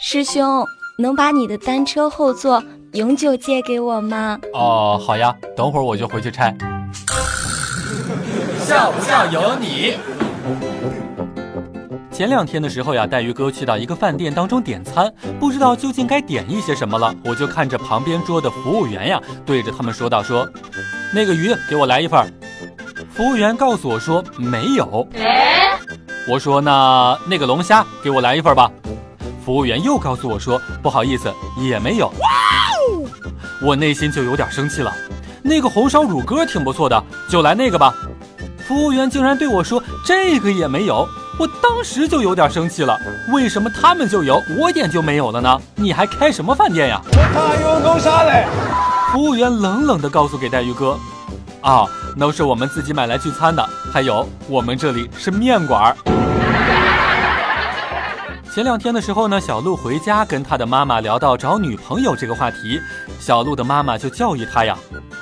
[0.00, 0.64] 师兄，
[0.96, 4.38] 能把你的单车后座永久借给我吗？
[4.54, 6.56] 哦，好呀，等会儿我就回去拆。
[8.60, 9.96] 笑不笑由你。
[12.12, 17.12] 前两天的时候呀，带鱼哥去到一个饭店当中点餐，不知道究竟该点一些什么了。
[17.24, 20.48] 我就看着旁边桌的服务员呀，对着他们说道：“说，
[21.12, 22.24] 那个鱼给我来一份。”
[23.10, 25.08] 服务员告诉我说没有。
[26.28, 28.70] 我说那那个龙虾给我来一份吧。
[29.48, 32.12] 服务员又告诉我说不好意思，也没有。
[33.62, 34.92] 我内心就有点生气了。
[35.42, 37.94] 那个红烧乳鸽挺不错的，就来那个吧。
[38.58, 41.08] 服务员竟然对我说这个也没有。
[41.38, 42.94] 我当时就有点生气了，
[43.32, 45.58] 为什么他们就有，我点就没有了呢？
[45.76, 47.00] 你还开什么饭店呀？
[47.06, 48.46] 我怕有龙虾嘞！
[49.12, 50.94] 服务员冷冷地告诉给黛玉哥，
[51.62, 55.96] 啊，那是我们自己买来聚餐的，还有我们这里是面馆。
[58.58, 62.80] 前两天的时候呢，小鹿回家跟他的妈妈聊到找女朋友这个话题，
[63.20, 64.76] 小鹿的妈妈就教育他呀。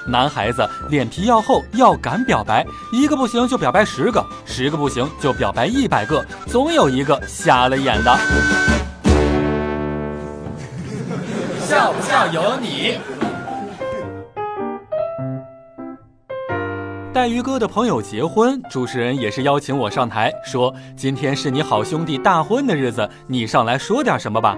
[0.06, 8.18] 男孩子脸皮要厚，要敢表白，一个不行就表白十个，十个不行就表白一百个，总有一个瞎了眼的。
[11.68, 12.98] 笑不笑由你。
[17.16, 24.54] 带鱼哥的朋友结婚，主持人也是邀请我上台，说今天是你好兄弟大婚的日子，你上来说点什么吧。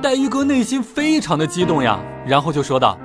[0.00, 2.96] 带鱼哥内心非常的激动呀，然后就说道。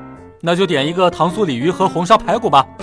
[0.42, 2.64] 那就点一个糖醋鲤鱼和红烧排骨吧。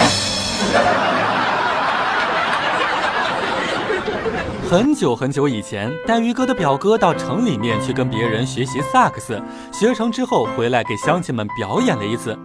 [4.69, 12.37] 很久很久以前，带鱼哥的表哥到城里面去跟别人学习萨克斯，学成之后回来给乡亲们表演了一次。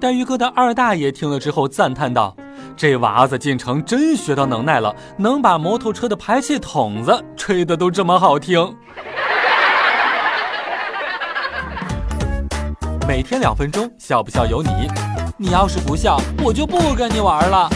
[0.00, 2.34] 带鱼哥的二大爷听了之后赞叹道
[2.76, 8.76] ：“这娃子进城真学到能耐了，能把摩托车的排气筒子吹得都这么好听。”
[13.06, 14.70] 每天两分钟，笑不笑由你。
[15.36, 17.68] 你要是不笑，我就不跟你玩了。